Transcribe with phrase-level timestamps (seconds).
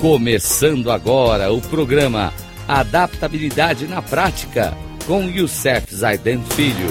[0.00, 2.32] Começando agora o programa
[2.66, 4.72] Adaptabilidade na Prática
[5.06, 6.88] com Youssef Zaiden Filho.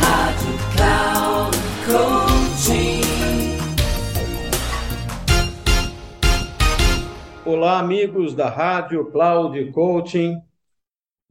[0.00, 3.02] Rádio Cloud Coaching.
[7.46, 10.42] Olá, amigos da Rádio Cloud Coaching.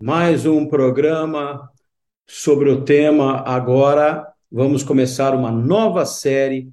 [0.01, 1.69] Mais um programa
[2.25, 3.41] sobre o tema.
[3.45, 6.71] Agora vamos começar uma nova série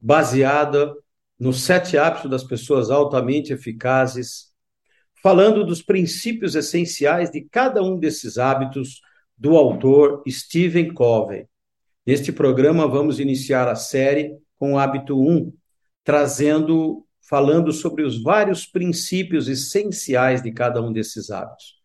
[0.00, 0.94] baseada
[1.38, 4.52] nos sete hábitos das pessoas altamente eficazes,
[5.22, 9.00] falando dos princípios essenciais de cada um desses hábitos
[9.36, 11.46] do autor Stephen Covey.
[12.06, 15.52] Neste programa vamos iniciar a série com o hábito 1,
[16.04, 21.82] trazendo, falando sobre os vários princípios essenciais de cada um desses hábitos.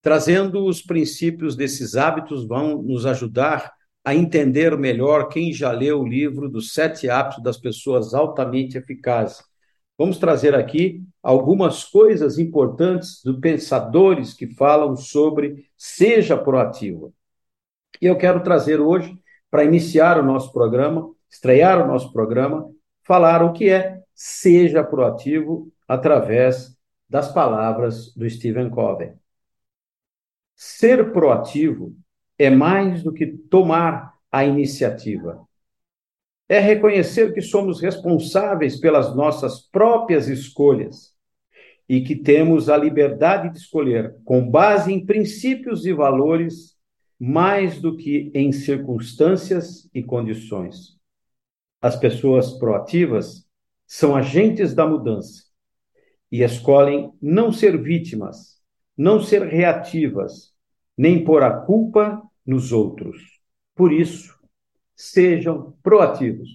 [0.00, 3.72] Trazendo os princípios desses hábitos vão nos ajudar
[4.04, 9.44] a entender melhor quem já leu o livro dos Sete Hábitos das Pessoas Altamente Eficazes.
[9.96, 17.14] Vamos trazer aqui algumas coisas importantes dos pensadores que falam sobre seja proativo.
[18.00, 19.16] E eu quero trazer hoje,
[19.48, 22.68] para iniciar o nosso programa, estrear o nosso programa,
[23.04, 26.76] falar o que é seja proativo através
[27.08, 29.12] das palavras do Stephen Covey.
[30.56, 31.94] Ser proativo
[32.38, 35.46] é mais do que tomar a iniciativa.
[36.48, 41.12] É reconhecer que somos responsáveis pelas nossas próprias escolhas
[41.88, 46.76] e que temos a liberdade de escolher com base em princípios e valores
[47.18, 50.98] mais do que em circunstâncias e condições.
[51.80, 53.46] As pessoas proativas
[53.86, 55.44] são agentes da mudança
[56.30, 58.58] e escolhem não ser vítimas,
[58.96, 60.52] não ser reativas,
[60.96, 63.40] nem pôr a culpa nos outros.
[63.74, 64.38] Por isso,
[64.94, 66.48] sejam proativos.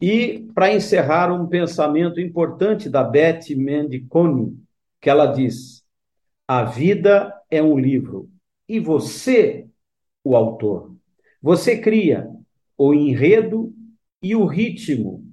[0.00, 4.58] E, para encerrar, um pensamento importante da Beth Mendiconi,
[5.00, 5.84] que ela diz:
[6.46, 8.30] A vida é um livro
[8.68, 9.66] e você,
[10.22, 10.94] o autor.
[11.40, 12.28] Você cria
[12.76, 13.72] o enredo
[14.22, 15.24] e o ritmo,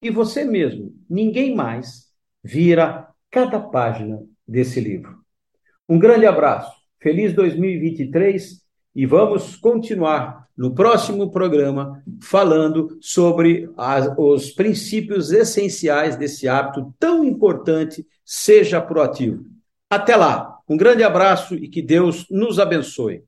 [0.00, 5.24] e você mesmo, ninguém mais, vira cada página desse livro.
[5.88, 8.62] Um grande abraço, feliz 2023
[8.94, 17.24] e vamos continuar no próximo programa falando sobre as, os princípios essenciais desse hábito tão
[17.24, 19.44] importante, seja proativo.
[19.90, 23.24] Até lá, um grande abraço e que Deus nos abençoe.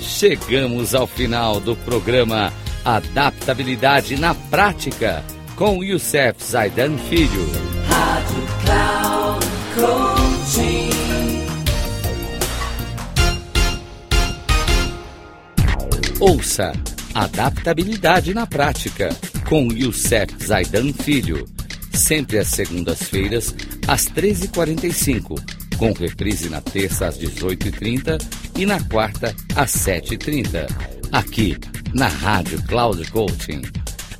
[0.00, 2.52] Chegamos ao final do programa
[2.84, 5.24] Adaptabilidade na Prática
[5.58, 7.50] com Youssef Zaidan Filho.
[7.88, 10.90] Rádio Cloud Coaching.
[16.20, 16.72] Ouça
[17.12, 19.08] Adaptabilidade na Prática
[19.48, 21.44] com Youssef Zaidan Filho.
[21.92, 23.52] Sempre às segundas-feiras,
[23.88, 28.22] às 13h45, com reprise na terça às 18h30
[28.56, 30.68] e na quarta às 7h30.
[31.10, 31.56] Aqui
[31.92, 33.62] na Rádio Cloud Coaching